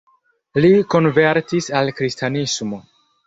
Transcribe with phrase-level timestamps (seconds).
[0.63, 2.81] Li konvertis al kristanismo.